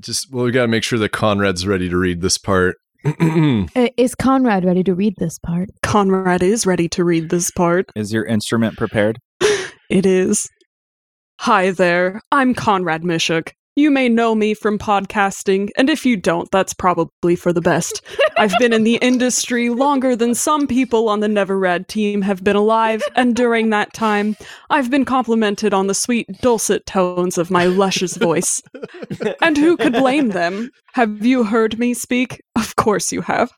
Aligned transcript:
Just 0.00 0.32
well, 0.32 0.44
we 0.44 0.50
got 0.50 0.62
to 0.62 0.68
make 0.68 0.84
sure 0.84 0.98
that 0.98 1.10
Conrad's 1.10 1.66
ready 1.66 1.88
to 1.88 1.96
read 1.96 2.20
this 2.20 2.38
part. 2.38 2.76
Uh, 3.76 3.88
Is 3.96 4.14
Conrad 4.16 4.64
ready 4.64 4.82
to 4.82 4.94
read 4.94 5.14
this 5.18 5.38
part? 5.38 5.68
Conrad 5.82 6.42
is 6.42 6.66
ready 6.66 6.88
to 6.88 7.04
read 7.04 7.30
this 7.30 7.50
part. 7.52 7.86
Is 7.94 8.12
your 8.12 8.24
instrument 8.24 8.76
prepared? 8.76 9.18
It 9.88 10.04
is. 10.04 10.48
Hi 11.40 11.70
there, 11.70 12.20
I'm 12.32 12.54
Conrad 12.54 13.02
Miszuk. 13.02 13.52
You 13.78 13.90
may 13.90 14.08
know 14.08 14.34
me 14.34 14.54
from 14.54 14.78
podcasting, 14.78 15.68
and 15.76 15.90
if 15.90 16.06
you 16.06 16.16
don't, 16.16 16.50
that's 16.50 16.72
probably 16.72 17.36
for 17.36 17.52
the 17.52 17.60
best. 17.60 18.00
I've 18.38 18.54
been 18.58 18.72
in 18.72 18.84
the 18.84 18.96
industry 19.02 19.68
longer 19.68 20.16
than 20.16 20.34
some 20.34 20.66
people 20.66 21.10
on 21.10 21.20
the 21.20 21.28
Never 21.28 21.58
Rad 21.58 21.86
team 21.86 22.22
have 22.22 22.42
been 22.42 22.56
alive, 22.56 23.02
and 23.16 23.36
during 23.36 23.68
that 23.70 23.92
time, 23.92 24.34
I've 24.70 24.90
been 24.90 25.04
complimented 25.04 25.74
on 25.74 25.88
the 25.88 25.94
sweet, 25.94 26.26
dulcet 26.40 26.86
tones 26.86 27.36
of 27.36 27.50
my 27.50 27.66
luscious 27.66 28.16
voice. 28.16 28.62
And 29.42 29.58
who 29.58 29.76
could 29.76 29.92
blame 29.92 30.30
them? 30.30 30.70
Have 30.94 31.26
you 31.26 31.44
heard 31.44 31.78
me 31.78 31.92
speak? 31.92 32.42
Of 32.56 32.76
course 32.76 33.12
you 33.12 33.20
have. 33.20 33.52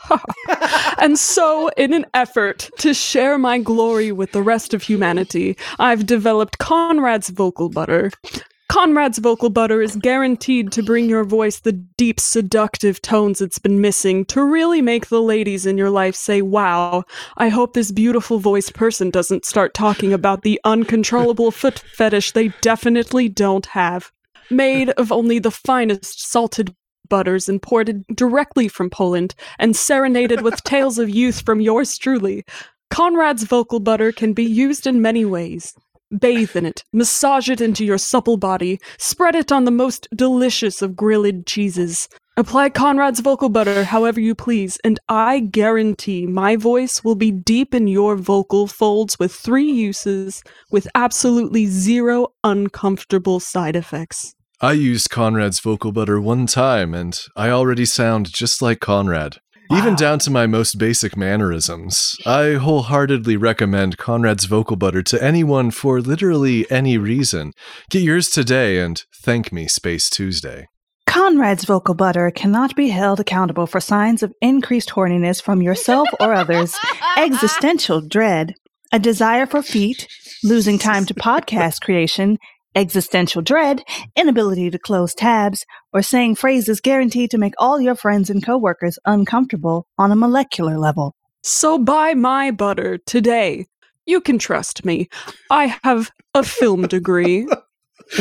and 0.99 1.17
so, 1.17 1.69
in 1.77 1.93
an 1.93 2.07
effort 2.13 2.71
to 2.79 2.93
share 2.93 3.39
my 3.39 3.59
glory 3.59 4.11
with 4.11 4.33
the 4.33 4.43
rest 4.43 4.75
of 4.75 4.83
humanity, 4.83 5.57
I've 5.79 6.07
developed 6.07 6.59
Conrad's 6.59 7.29
Vocal 7.29 7.69
Butter. 7.69 8.11
Conrad's 8.69 9.17
vocal 9.17 9.49
butter 9.49 9.81
is 9.81 9.97
guaranteed 9.97 10.71
to 10.73 10.83
bring 10.83 11.09
your 11.09 11.25
voice 11.25 11.61
the 11.61 11.73
deep, 11.73 12.21
seductive 12.21 13.01
tones 13.01 13.41
it's 13.41 13.59
been 13.59 13.81
missing 13.81 14.27
to 14.27 14.45
really 14.45 14.83
make 14.83 15.07
the 15.07 15.23
ladies 15.23 15.65
in 15.65 15.79
your 15.79 15.89
life 15.89 16.15
say, 16.15 16.43
Wow, 16.43 17.05
I 17.39 17.49
hope 17.49 17.73
this 17.73 17.91
beautiful 17.91 18.39
voiced 18.39 18.75
person 18.75 19.09
doesn't 19.09 19.47
start 19.47 19.73
talking 19.73 20.13
about 20.13 20.43
the 20.43 20.61
uncontrollable 20.65 21.51
foot 21.51 21.79
fetish 21.79 22.33
they 22.33 22.49
definitely 22.61 23.31
don't 23.31 23.65
have. 23.67 24.13
Made 24.51 24.91
of 24.91 25.11
only 25.13 25.39
the 25.39 25.51
finest 25.51 26.21
salted 26.21 26.75
butters 27.09 27.49
imported 27.49 28.05
directly 28.15 28.69
from 28.69 28.91
Poland 28.91 29.35
and 29.59 29.75
serenaded 29.75 30.43
with 30.43 30.63
tales 30.65 30.99
of 30.99 31.09
youth 31.09 31.41
from 31.41 31.63
yours 31.63 31.97
truly, 31.97 32.45
Conrad's 32.91 33.45
vocal 33.45 33.81
butter 33.81 34.13
can 34.13 34.35
be 34.35 34.45
used 34.45 34.87
in 34.87 35.01
many 35.01 35.25
ways. 35.25 35.75
Bathe 36.17 36.57
in 36.57 36.65
it, 36.65 36.85
massage 36.93 37.51
it 37.51 37.61
into 37.61 37.85
your 37.85 37.99
supple 37.99 38.39
body, 38.39 38.81
spread 38.97 39.35
it 39.35 39.53
on 39.53 39.65
the 39.65 39.71
most 39.71 40.09
delicious 40.15 40.81
of 40.81 40.97
grilled 40.97 41.45
cheeses. 41.47 42.09
Apply 42.39 42.71
Conrad's 42.71 43.21
vocal 43.21 43.49
butter 43.49 43.85
however 43.85 44.21
you 44.21 44.35
please, 44.35 44.79
and 44.85 45.01
I 45.09 45.41
guarantee 45.41 46.25
my 46.25 46.57
voice 46.57 47.03
will 47.03 47.17
be 47.17 47.33
deep 47.33 47.75
in 47.75 47.89
your 47.89 48.15
vocal 48.17 48.69
folds 48.69 49.19
with 49.19 49.35
three 49.35 49.71
uses, 49.71 50.43
with 50.71 50.87
absolutely 50.95 51.67
zero 51.67 52.29
uncomfortable 52.45 53.41
side 53.41 53.77
effects. 53.77 54.35
I 54.61 54.73
used 54.73 55.11
Conrad's 55.11 55.61
vocal 55.61 55.93
butter 55.93 56.21
one 56.21 56.47
time, 56.47 56.95
and 56.95 57.21
I 57.37 57.51
already 57.51 57.85
sound 57.85 58.33
just 58.33 58.63
like 58.63 58.81
Conrad. 58.81 59.39
Even 59.71 59.95
down 59.95 60.19
to 60.21 60.31
my 60.31 60.47
most 60.47 60.79
basic 60.79 61.17
mannerisms. 61.17 62.17
I 62.25 62.55
wholeheartedly 62.55 63.37
recommend 63.37 63.99
Conrad's 63.99 64.47
vocal 64.47 64.77
butter 64.77 65.03
to 65.03 65.23
anyone 65.23 65.71
for 65.71 66.01
literally 66.01 66.71
any 66.71 66.97
reason. 66.97 67.53
Get 67.91 68.03
yours 68.03 68.31
today 68.31 68.81
and 68.81 69.05
thank 69.23 69.53
me, 69.53 69.69
Space 69.69 70.09
Tuesday. 70.09 70.69
Conrad's 71.07 71.65
vocal 71.65 71.95
butter 71.95 72.31
cannot 72.31 72.77
be 72.77 72.89
held 72.89 73.21
accountable 73.21 73.67
for 73.67 73.81
signs 73.81 74.23
of 74.23 74.33
increased 74.41 74.91
horniness 74.91 75.43
from 75.43 75.61
yourself 75.61 76.09
or 76.21 76.33
others, 76.33 76.75
existential 77.17 78.01
dread, 78.01 78.55
a 78.93 78.99
desire 78.99 79.47
for 79.47 79.63
feet, 79.63 80.07
losing 80.45 80.79
time 80.79 81.05
to 81.05 81.15
podcast 81.29 81.81
creation, 81.83 82.39
existential 82.79 83.43
dread, 83.43 83.83
inability 84.15 84.71
to 84.71 84.79
close 84.79 85.15
tabs, 85.15 85.67
or 85.93 86.01
saying 86.01 86.37
phrases 86.37 86.81
guaranteed 86.81 87.31
to 87.33 87.39
make 87.39 87.55
all 87.59 87.81
your 87.81 87.97
friends 87.97 88.31
and 88.31 88.45
coworkers 88.45 88.99
uncomfortable 89.05 89.87
on 89.99 90.13
a 90.13 90.17
molecular 90.17 90.79
level. 90.79 91.15
So 91.43 91.79
buy 91.79 92.15
my 92.15 92.53
butter 92.53 92.99
today. 92.99 93.67
You 94.07 94.21
can 94.21 94.39
trust 94.39 94.85
me. 94.85 95.09
I 95.51 95.77
have 95.83 96.11
a 96.35 96.43
film 96.45 96.87
degree. 96.87 97.49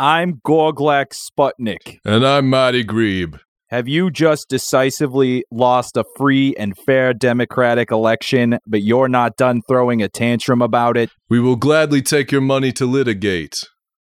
I'm 0.00 0.40
Gorglak 0.46 1.12
Sputnik. 1.12 1.98
And 2.04 2.26
I'm 2.26 2.48
Mighty 2.48 2.84
Greeb. 2.84 3.38
Have 3.70 3.86
you 3.86 4.10
just 4.10 4.48
decisively 4.48 5.44
lost 5.50 5.98
a 5.98 6.04
free 6.16 6.54
and 6.58 6.74
fair 6.74 7.12
democratic 7.12 7.90
election, 7.90 8.58
but 8.66 8.80
you're 8.80 9.10
not 9.10 9.36
done 9.36 9.60
throwing 9.68 10.00
a 10.00 10.08
tantrum 10.08 10.62
about 10.62 10.96
it? 10.96 11.10
We 11.28 11.38
will 11.38 11.56
gladly 11.56 12.00
take 12.00 12.32
your 12.32 12.40
money 12.40 12.72
to 12.72 12.86
litigate. 12.86 13.56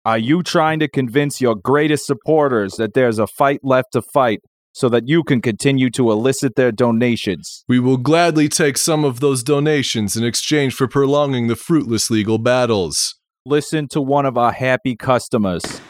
Are 0.05 0.19
you 0.19 0.43
trying 0.43 0.77
to 0.81 0.87
convince 0.87 1.41
your 1.41 1.55
greatest 1.55 2.05
supporters 2.05 2.75
that 2.75 2.93
there's 2.93 3.17
a 3.17 3.25
fight 3.25 3.61
left 3.63 3.93
to 3.93 4.03
fight 4.03 4.41
so 4.71 4.87
that 4.89 5.07
you 5.07 5.23
can 5.23 5.41
continue 5.41 5.89
to 5.89 6.11
elicit 6.11 6.55
their 6.55 6.71
donations? 6.71 7.63
We 7.67 7.79
will 7.79 7.97
gladly 7.97 8.47
take 8.49 8.77
some 8.77 9.03
of 9.03 9.19
those 9.19 9.41
donations 9.41 10.15
in 10.15 10.23
exchange 10.23 10.75
for 10.75 10.87
prolonging 10.87 11.47
the 11.47 11.55
fruitless 11.55 12.11
legal 12.11 12.37
battles. 12.37 13.15
Listen 13.47 13.87
to 13.87 13.99
one 13.99 14.27
of 14.27 14.37
our 14.37 14.51
happy 14.51 14.95
customers. 14.95 15.81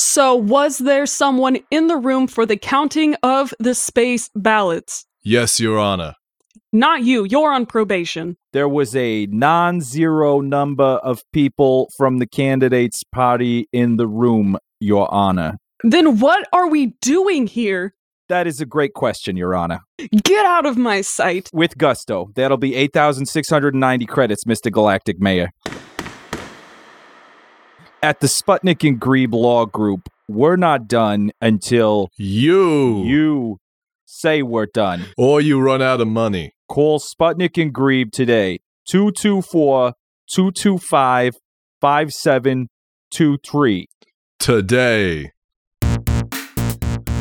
So, 0.00 0.36
was 0.36 0.78
there 0.78 1.06
someone 1.06 1.58
in 1.72 1.88
the 1.88 1.96
room 1.96 2.28
for 2.28 2.46
the 2.46 2.56
counting 2.56 3.16
of 3.24 3.52
the 3.58 3.74
space 3.74 4.30
ballots? 4.32 5.04
Yes, 5.24 5.58
Your 5.58 5.76
Honor. 5.76 6.14
Not 6.72 7.02
you. 7.02 7.24
You're 7.24 7.52
on 7.52 7.66
probation. 7.66 8.36
There 8.52 8.68
was 8.68 8.94
a 8.94 9.26
non 9.26 9.80
zero 9.80 10.38
number 10.40 10.84
of 10.84 11.24
people 11.32 11.90
from 11.96 12.18
the 12.18 12.28
candidates' 12.28 13.02
party 13.10 13.66
in 13.72 13.96
the 13.96 14.06
room, 14.06 14.56
Your 14.78 15.12
Honor. 15.12 15.56
Then 15.82 16.20
what 16.20 16.46
are 16.52 16.68
we 16.68 16.94
doing 17.00 17.48
here? 17.48 17.92
That 18.28 18.46
is 18.46 18.60
a 18.60 18.66
great 18.66 18.94
question, 18.94 19.36
Your 19.36 19.56
Honor. 19.56 19.80
Get 20.22 20.46
out 20.46 20.64
of 20.64 20.76
my 20.76 21.00
sight. 21.00 21.50
With 21.52 21.76
gusto. 21.76 22.30
That'll 22.36 22.56
be 22.56 22.76
8,690 22.76 24.06
credits, 24.06 24.44
Mr. 24.44 24.70
Galactic 24.70 25.18
Mayor. 25.18 25.50
At 28.00 28.20
the 28.20 28.28
Sputnik 28.28 28.88
and 28.88 29.00
Greeb 29.00 29.32
Law 29.32 29.66
Group, 29.66 30.08
we're 30.28 30.54
not 30.54 30.86
done 30.86 31.32
until 31.40 32.10
You. 32.16 33.02
you 33.02 33.58
say 34.06 34.40
we're 34.42 34.66
done. 34.66 35.04
Or 35.16 35.40
you 35.40 35.60
run 35.60 35.82
out 35.82 36.00
of 36.00 36.06
money. 36.06 36.52
Call 36.68 37.00
Sputnik 37.00 37.60
and 37.60 37.74
Greeb 37.74 38.12
today. 38.12 38.60
224 38.86 39.94
225 40.30 41.34
5723. 41.80 43.88
Today. 44.38 45.32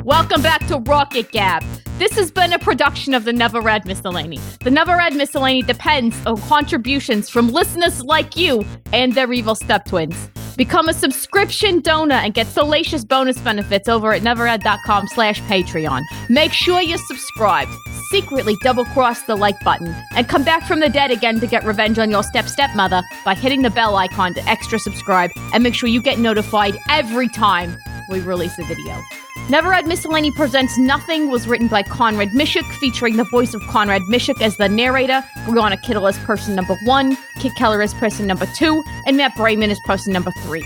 Welcome 0.03 0.43
back 0.43 0.67
to 0.67 0.77
Rocket 0.77 1.31
Gab. 1.31 1.63
This 1.97 2.11
has 2.13 2.29
been 2.29 2.53
a 2.53 2.59
production 2.59 3.15
of 3.15 3.25
the 3.25 3.33
Never 3.33 3.61
Rad 3.61 3.87
Miscellany. 3.87 4.39
The 4.63 4.69
Never 4.69 4.95
Rad 4.95 5.15
Miscellany 5.15 5.63
depends 5.63 6.15
on 6.27 6.39
contributions 6.41 7.31
from 7.31 7.49
listeners 7.49 8.03
like 8.03 8.37
you 8.37 8.63
and 8.93 9.15
their 9.15 9.33
evil 9.33 9.55
step 9.55 9.85
twins. 9.85 10.29
Become 10.57 10.89
a 10.89 10.93
subscription 10.93 11.81
donor 11.81 12.15
and 12.15 12.33
get 12.33 12.47
salacious 12.47 13.05
bonus 13.05 13.37
benefits 13.37 13.87
over 13.87 14.11
at 14.11 14.23
neverrad.com 14.23 15.07
slash 15.07 15.39
Patreon. 15.43 16.01
Make 16.29 16.51
sure 16.51 16.81
you're 16.81 16.97
subscribed. 16.97 17.71
Secretly 18.09 18.55
double 18.63 18.85
cross 18.85 19.21
the 19.23 19.35
like 19.35 19.59
button 19.59 19.93
and 20.15 20.27
come 20.27 20.43
back 20.43 20.63
from 20.63 20.79
the 20.79 20.89
dead 20.89 21.11
again 21.11 21.39
to 21.41 21.47
get 21.47 21.63
revenge 21.63 21.99
on 21.99 22.09
your 22.09 22.23
step 22.23 22.45
stepmother 22.45 23.03
by 23.23 23.35
hitting 23.35 23.61
the 23.61 23.69
bell 23.69 23.95
icon 23.97 24.33
to 24.33 24.43
extra 24.49 24.79
subscribe 24.79 25.29
and 25.53 25.61
make 25.61 25.75
sure 25.75 25.89
you 25.89 26.01
get 26.01 26.17
notified 26.17 26.75
every 26.89 27.29
time 27.29 27.77
we 28.09 28.19
release 28.21 28.57
a 28.57 28.63
video. 28.63 29.26
Never 29.49 29.69
Rad 29.69 29.87
Miscellany 29.87 30.29
Presents 30.31 30.77
Nothing 30.77 31.29
was 31.29 31.47
written 31.47 31.69
by 31.69 31.81
Conrad 31.81 32.31
Miszuk, 32.31 32.69
featuring 32.79 33.15
the 33.15 33.23
voice 33.23 33.53
of 33.53 33.61
Conrad 33.67 34.01
Miszuk 34.01 34.41
as 34.41 34.57
the 34.57 34.67
narrator, 34.67 35.23
Brianna 35.45 35.81
Kittle 35.81 36.05
as 36.05 36.17
person 36.19 36.53
number 36.53 36.75
one, 36.83 37.17
Kit 37.39 37.53
Keller 37.55 37.81
as 37.81 37.93
person 37.93 38.27
number 38.27 38.45
two, 38.57 38.83
and 39.05 39.15
Matt 39.15 39.35
Brayman 39.35 39.69
as 39.69 39.79
person 39.85 40.11
number 40.11 40.31
three. 40.43 40.65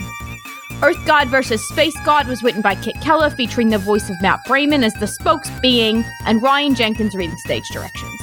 Earth 0.82 0.98
God 1.06 1.28
vs. 1.28 1.62
Space 1.68 1.96
God 2.04 2.28
was 2.28 2.42
written 2.42 2.64
by 2.64 2.74
Kit 2.74 3.00
Keller, 3.02 3.30
featuring 3.30 3.70
the 3.70 3.78
voice 3.78 4.10
of 4.10 4.20
Matt 4.20 4.40
Brayman 4.48 4.84
as 4.84 4.96
the 4.96 5.06
spokes 5.06 5.52
being, 5.62 6.04
and 6.26 6.42
Ryan 6.42 6.74
Jenkins 6.74 7.14
reading 7.14 7.38
stage 7.38 7.68
directions. 7.70 8.20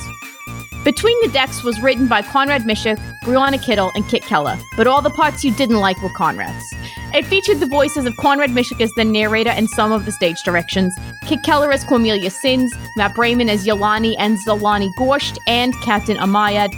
Between 0.85 1.21
the 1.25 1.33
Decks 1.33 1.63
was 1.63 1.81
written 1.81 2.09
by 2.09 2.21
Conrad 2.21 2.63
Miszuk, 2.63 2.99
Brianna 3.23 3.63
Kittle, 3.63 3.93
and 3.95 4.09
Kit 4.09 4.23
Keller, 4.23 4.59
but 4.77 4.89
all 4.89 5.03
the 5.03 5.11
parts 5.11 5.45
you 5.45 5.55
didn't 5.55 5.77
like 5.77 6.03
were 6.03 6.13
Conrad's. 6.17 6.75
It 7.15 7.25
featured 7.25 7.61
the 7.61 7.67
voices 7.67 8.05
of 8.05 8.15
Conrad 8.19 8.51
Miszuk 8.51 8.83
as 8.83 8.93
the 8.93 9.05
narrator 9.05 9.51
and 9.51 9.69
some 9.71 9.93
of 9.93 10.05
the 10.05 10.13
stage 10.13 10.43
directions, 10.43 10.95
Kit 11.27 11.43
Keller 11.43 11.73
as 11.73 11.83
Cornelia 11.83 12.31
Sins, 12.31 12.73
Matt 12.97 13.15
Brayman 13.15 13.49
as 13.49 13.67
Yolani 13.67 14.15
and 14.19 14.39
Zolani 14.39 14.91
Gorsht, 14.99 15.39
and 15.47 15.75
Captain 15.81 16.19
Amayad, 16.19 16.75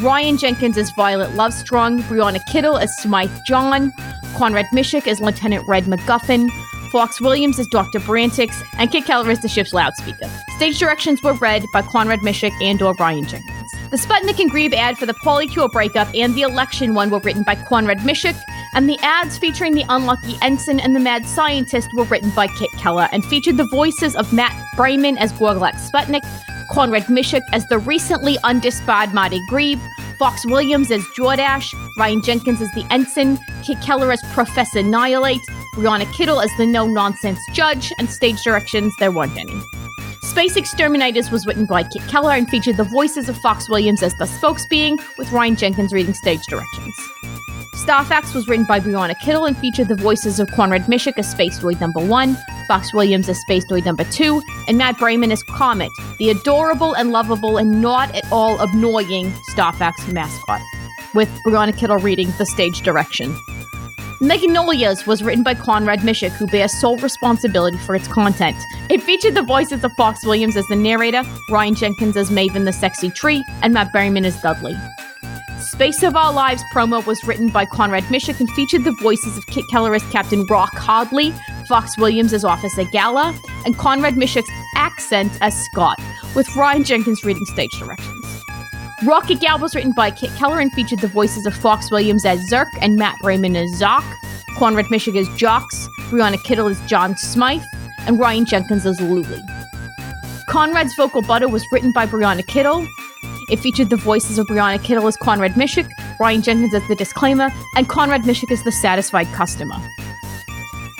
Ryan 0.00 0.38
Jenkins 0.38 0.78
as 0.78 0.90
Violet 0.92 1.30
Lovestrong, 1.32 2.00
Brianna 2.02 2.44
Kittle 2.46 2.78
as 2.78 2.96
Smythe 2.96 3.30
John, 3.46 3.92
Conrad 4.36 4.66
Miszuk 4.72 5.06
as 5.06 5.20
Lieutenant 5.20 5.68
Red 5.68 5.84
McGuffin, 5.84 6.50
Fox 6.90 7.20
Williams 7.20 7.58
as 7.58 7.66
Dr. 7.66 8.00
Brantix, 8.00 8.64
and 8.78 8.90
Kit 8.90 9.04
Keller 9.04 9.30
as 9.30 9.40
the 9.40 9.48
ship's 9.48 9.74
loudspeaker. 9.74 10.30
Stage 10.56 10.78
directions 10.78 11.22
were 11.22 11.34
read 11.34 11.62
by 11.74 11.82
Conrad 11.82 12.20
Miszuk 12.20 12.52
and 12.62 12.80
or 12.80 12.94
Ryan 12.94 13.26
Jenkins. 13.26 13.70
The 13.90 13.96
Sputnik 13.98 14.40
and 14.40 14.50
Greeb 14.50 14.72
ad 14.74 14.96
for 14.96 15.06
the 15.06 15.14
Polycure 15.14 15.70
breakup 15.70 16.08
and 16.14 16.34
the 16.34 16.42
election 16.42 16.94
one 16.94 17.10
were 17.10 17.20
written 17.20 17.42
by 17.42 17.54
Conrad 17.54 17.98
Miszuk, 17.98 18.34
and 18.74 18.88
the 18.88 18.98
ads 19.02 19.38
featuring 19.38 19.74
the 19.74 19.84
unlucky 19.88 20.36
ensign 20.42 20.80
and 20.80 20.94
the 20.94 21.00
mad 21.00 21.26
scientist 21.26 21.88
were 21.94 22.04
written 22.04 22.30
by 22.30 22.46
Kit 22.46 22.70
Keller 22.78 23.08
and 23.12 23.24
featured 23.24 23.56
the 23.56 23.68
voices 23.70 24.16
of 24.16 24.32
Matt 24.32 24.52
Brayman 24.76 25.16
as 25.18 25.32
Gorglak 25.32 25.74
Sputnik, 25.74 26.22
Conrad 26.70 27.04
Miszuk 27.04 27.42
as 27.52 27.66
the 27.68 27.78
recently 27.78 28.36
undisbarred 28.44 29.14
Marty 29.14 29.40
Greeb, 29.50 29.80
Fox 30.18 30.44
Williams 30.46 30.90
as 30.90 31.02
Jordash, 31.18 31.74
Ryan 31.98 32.22
Jenkins 32.22 32.60
as 32.60 32.70
the 32.72 32.86
ensign, 32.90 33.38
Kit 33.64 33.80
Keller 33.80 34.12
as 34.12 34.22
Professor 34.32 34.80
Nihilate, 34.80 35.44
Brianna 35.74 36.12
Kittle 36.12 36.40
as 36.40 36.50
the 36.56 36.66
no 36.66 36.86
nonsense 36.86 37.38
judge, 37.52 37.92
and 37.98 38.08
stage 38.08 38.42
directions 38.42 38.94
there 38.98 39.10
weren't 39.10 39.36
any. 39.36 39.60
Space 40.22 40.56
Exterminators 40.56 41.30
was 41.30 41.46
written 41.46 41.66
by 41.66 41.82
Kit 41.84 42.02
Keller 42.08 42.32
and 42.32 42.48
featured 42.48 42.76
the 42.76 42.84
voices 42.84 43.28
of 43.28 43.36
Fox 43.38 43.68
Williams 43.68 44.02
as 44.02 44.14
the 44.14 44.24
spokesbeing, 44.24 44.98
with 45.18 45.30
Ryan 45.30 45.56
Jenkins 45.56 45.92
reading 45.92 46.14
stage 46.14 46.42
directions. 46.48 46.94
Starfax 47.84 48.34
was 48.34 48.48
written 48.48 48.64
by 48.64 48.80
Brianna 48.80 49.14
Kittle 49.20 49.44
and 49.44 49.54
featured 49.58 49.88
the 49.88 49.94
voices 49.94 50.40
of 50.40 50.50
Conrad 50.52 50.84
Miszuk 50.84 51.18
as 51.18 51.30
Space 51.30 51.58
Droid 51.58 51.82
number 51.82 52.00
one, 52.00 52.34
Fox 52.66 52.94
Williams 52.94 53.28
as 53.28 53.38
Space 53.42 53.62
Droid 53.70 53.84
number 53.84 54.04
two, 54.04 54.42
and 54.66 54.78
Matt 54.78 54.96
Brayman 54.96 55.30
as 55.30 55.42
Comet, 55.42 55.90
the 56.18 56.30
adorable 56.30 56.94
and 56.94 57.12
lovable 57.12 57.58
and 57.58 57.82
not 57.82 58.14
at 58.14 58.24
all 58.32 58.58
annoying 58.58 59.30
Starfax 59.50 60.10
mascot, 60.10 60.62
with 61.12 61.28
Brianna 61.46 61.76
Kittle 61.76 61.98
reading 61.98 62.32
the 62.38 62.46
stage 62.46 62.80
direction. 62.80 63.38
Magnolias 64.18 65.06
was 65.06 65.22
written 65.22 65.44
by 65.44 65.52
Conrad 65.52 65.98
Miszuk, 65.98 66.30
who 66.30 66.46
bears 66.46 66.72
sole 66.80 66.96
responsibility 66.96 67.76
for 67.76 67.94
its 67.94 68.08
content. 68.08 68.56
It 68.88 69.02
featured 69.02 69.34
the 69.34 69.42
voices 69.42 69.84
of 69.84 69.92
Fox 69.98 70.24
Williams 70.24 70.56
as 70.56 70.66
the 70.68 70.76
narrator, 70.76 71.22
Ryan 71.50 71.74
Jenkins 71.74 72.16
as 72.16 72.30
Maven 72.30 72.64
the 72.64 72.72
Sexy 72.72 73.10
Tree, 73.10 73.44
and 73.60 73.74
Matt 73.74 73.92
Brayman 73.92 74.24
as 74.24 74.40
Dudley. 74.40 74.74
Space 75.74 76.04
of 76.04 76.14
Our 76.14 76.32
Lives 76.32 76.62
promo 76.72 77.04
was 77.04 77.24
written 77.24 77.48
by 77.48 77.64
Conrad 77.64 78.04
Miszuk 78.04 78.38
and 78.38 78.48
featured 78.52 78.84
the 78.84 78.92
voices 78.92 79.36
of 79.36 79.44
Kit 79.48 79.64
Keller 79.72 79.92
as 79.92 80.04
Captain 80.04 80.46
Rock 80.46 80.72
Hardley, 80.76 81.34
Fox 81.68 81.98
Williams 81.98 82.32
as 82.32 82.44
Officer 82.44 82.84
Gala, 82.84 83.36
and 83.66 83.76
Conrad 83.76 84.14
Miszuk's 84.14 84.48
accent 84.76 85.36
as 85.40 85.52
Scott, 85.64 86.00
with 86.36 86.46
Ryan 86.54 86.84
Jenkins 86.84 87.24
reading 87.24 87.44
stage 87.46 87.72
directions. 87.72 88.44
Rocket 89.04 89.40
Gal 89.40 89.58
was 89.58 89.74
written 89.74 89.90
by 89.90 90.12
Kit 90.12 90.30
Keller 90.36 90.60
and 90.60 90.70
featured 90.74 91.00
the 91.00 91.08
voices 91.08 91.44
of 91.44 91.52
Fox 91.56 91.90
Williams 91.90 92.24
as 92.24 92.38
Zerk 92.48 92.70
and 92.80 92.94
Matt 92.94 93.16
Brayman 93.20 93.56
as 93.56 93.68
Zoc, 93.80 94.04
Conrad 94.56 94.86
Miszuk 94.86 95.18
as 95.18 95.28
Jocks, 95.36 95.88
Brianna 96.08 96.40
Kittle 96.44 96.68
as 96.68 96.80
John 96.86 97.16
Smythe, 97.16 97.64
and 98.06 98.20
Ryan 98.20 98.44
Jenkins 98.44 98.86
as 98.86 99.00
Luli. 99.00 99.42
Conrad's 100.48 100.94
vocal 100.94 101.22
butter 101.22 101.48
was 101.48 101.66
written 101.72 101.90
by 101.90 102.06
Brianna 102.06 102.46
Kittle. 102.46 102.86
It 103.50 103.58
featured 103.58 103.90
the 103.90 103.96
voices 103.96 104.38
of 104.38 104.46
Brianna 104.46 104.82
Kittle 104.82 105.06
as 105.06 105.16
Conrad 105.16 105.52
Miszuk, 105.52 105.88
Ryan 106.18 106.42
Jenkins 106.42 106.74
as 106.74 106.86
the 106.88 106.94
disclaimer, 106.94 107.50
and 107.76 107.88
Conrad 107.88 108.22
Miszuk 108.22 108.50
as 108.50 108.62
the 108.62 108.72
satisfied 108.72 109.26
customer. 109.28 109.76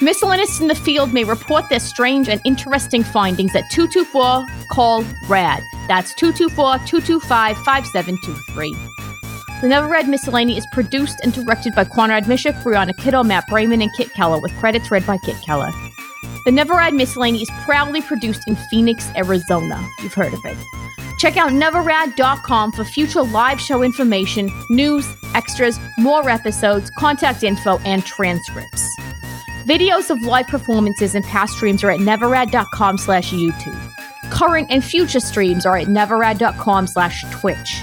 Miscellaneous 0.01 0.61
in 0.61 0.69
the 0.69 0.75
field 0.75 1.15
may 1.15 1.25
report 1.25 1.69
their 1.71 1.81
strange 1.81 2.29
and 2.29 2.41
interesting 2.45 3.03
findings 3.03 3.55
at 3.55 3.71
224 3.71 4.45
call 4.71 5.05
RAD. 5.29 5.63
That's 5.89 6.13
224 6.15 6.87
225 6.87 7.57
5723. 7.65 8.75
The 9.61 9.69
Never 9.69 9.87
Rad 9.87 10.09
Miscellany 10.09 10.59
is 10.59 10.67
produced 10.73 11.21
and 11.23 11.33
directed 11.33 11.75
by 11.75 11.85
Conrad 11.85 12.25
Miszuk, 12.25 12.61
Brianna 12.63 12.95
Kittle, 12.99 13.25
Matt 13.25 13.49
Brayman, 13.49 13.83
and 13.83 13.91
Kit 13.97 14.13
Keller, 14.13 14.41
with 14.41 14.53
credits 14.59 14.91
read 14.91 15.07
by 15.07 15.17
Kit 15.25 15.37
Keller. 15.47 15.71
The 16.45 16.53
Never 16.53 16.75
Rad 16.75 16.93
Miscellany 16.93 17.41
is 17.41 17.51
proudly 17.65 18.03
produced 18.03 18.47
in 18.47 18.57
Phoenix, 18.71 19.11
Arizona. 19.17 19.89
You've 20.03 20.13
heard 20.13 20.35
of 20.35 20.45
it. 20.45 20.59
Check 21.25 21.39
out 21.39 21.53
neverrad.com 21.53 22.73
for 22.73 22.85
future 22.85 23.23
live 23.23 23.59
show 23.59 23.81
information, 23.83 24.51
news, 24.69 25.07
extras, 25.35 25.81
more 25.97 26.29
episodes, 26.29 26.91
contact 26.99 27.43
info, 27.43 27.79
and 27.79 28.05
transcripts. 28.05 28.87
Videos 29.65 30.11
of 30.11 30.21
live 30.21 30.47
performances 30.49 31.15
and 31.15 31.25
past 31.25 31.55
streams 31.55 31.83
are 31.83 31.91
at 31.91 32.01
neverrad.com 32.01 32.99
slash 32.99 33.33
YouTube. 33.33 33.95
Current 34.33 34.67
and 34.71 34.85
future 34.85 35.19
streams 35.19 35.65
are 35.65 35.79
at 35.79 35.87
neverrad.com 35.87 36.87
slash 36.89 37.25
Twitch. 37.31 37.83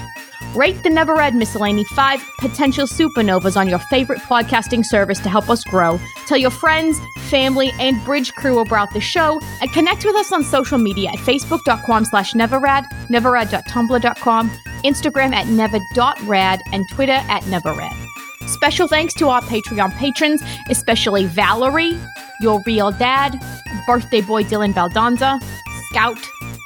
Rate 0.54 0.82
the 0.82 0.90
Neverrad 0.90 1.32
Miscellany 1.32 1.84
5 1.84 2.22
potential 2.38 2.86
supernovas 2.86 3.56
on 3.56 3.68
your 3.68 3.78
favorite 3.78 4.18
podcasting 4.20 4.84
service 4.84 5.18
to 5.20 5.30
help 5.30 5.48
us 5.48 5.64
grow. 5.64 5.98
Tell 6.26 6.36
your 6.36 6.50
friends, 6.50 6.98
family, 7.30 7.72
and 7.80 8.04
bridge 8.04 8.34
crew 8.34 8.58
about 8.58 8.92
the 8.92 9.00
show, 9.00 9.40
and 9.62 9.72
connect 9.72 10.04
with 10.04 10.14
us 10.14 10.30
on 10.30 10.44
social 10.44 10.76
media 10.76 11.08
at 11.08 11.18
facebook.com 11.20 12.04
slash 12.04 12.34
neverrad, 12.34 12.84
neverrad.tumblr.com, 13.08 14.50
Instagram 14.84 15.32
at 15.32 15.46
never.rad, 15.46 16.60
and 16.72 16.84
Twitter 16.90 17.12
at 17.12 17.42
neverrad. 17.44 18.06
Special 18.46 18.86
thanks 18.86 19.14
to 19.14 19.30
our 19.30 19.40
Patreon 19.42 19.96
patrons, 19.96 20.42
especially 20.68 21.24
Valerie, 21.24 21.98
Your 22.42 22.60
Real 22.66 22.90
Dad, 22.90 23.42
Birthday 23.86 24.20
Boy 24.20 24.42
Dylan 24.44 24.74
Valdanza, 24.74 25.42
Scout, 25.88 26.18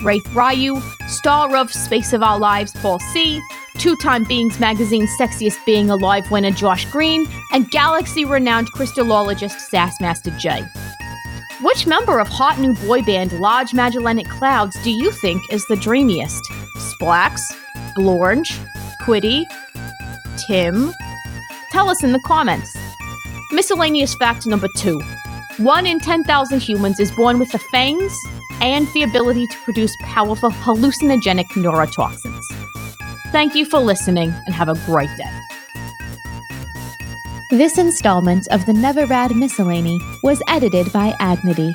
Wraith 0.02 0.26
Ryu, 0.34 0.80
star 1.06 1.54
of 1.56 1.72
Space 1.72 2.12
of 2.12 2.24
Our 2.24 2.40
Lives 2.40 2.72
Paul 2.72 2.98
C., 2.98 3.40
two 3.86 3.94
time 3.94 4.24
Beings 4.24 4.58
Magazine's 4.58 5.16
Sexiest 5.16 5.64
Being 5.64 5.90
Alive 5.90 6.28
winner 6.28 6.50
Josh 6.50 6.84
Green, 6.86 7.24
and 7.52 7.70
galaxy 7.70 8.24
renowned 8.24 8.72
crystallologist 8.72 9.70
Sassmaster 9.70 10.36
J. 10.40 10.64
Which 11.62 11.86
member 11.86 12.18
of 12.18 12.26
hot 12.26 12.58
new 12.58 12.74
boy 12.74 13.02
band 13.02 13.38
Large 13.38 13.74
Magellanic 13.74 14.26
Clouds 14.26 14.76
do 14.82 14.90
you 14.90 15.12
think 15.12 15.40
is 15.52 15.64
the 15.66 15.76
dreamiest? 15.76 16.42
Splax? 16.78 17.38
Blorge? 17.96 18.58
Quiddy? 19.02 19.44
Tim? 20.48 20.92
Tell 21.70 21.88
us 21.88 22.02
in 22.02 22.10
the 22.10 22.20
comments. 22.26 22.76
Miscellaneous 23.52 24.16
fact 24.16 24.48
number 24.48 24.66
two. 24.78 25.00
One 25.58 25.86
in 25.86 26.00
10,000 26.00 26.60
humans 26.60 26.98
is 26.98 27.12
born 27.12 27.38
with 27.38 27.52
the 27.52 27.60
fangs 27.60 28.12
and 28.60 28.88
the 28.94 29.04
ability 29.04 29.46
to 29.46 29.56
produce 29.58 29.94
powerful 30.00 30.50
hallucinogenic 30.50 31.46
neurotoxins. 31.50 32.35
Thank 33.36 33.54
you 33.54 33.66
for 33.66 33.80
listening 33.80 34.32
and 34.46 34.54
have 34.54 34.70
a 34.70 34.74
great 34.86 35.14
day. 35.18 35.40
This 37.50 37.76
installment 37.76 38.48
of 38.50 38.64
the 38.64 38.72
Never 38.72 39.04
Rad 39.04 39.36
Miscellany 39.36 40.00
was 40.22 40.40
edited 40.48 40.90
by 40.90 41.14
Agnity. 41.20 41.74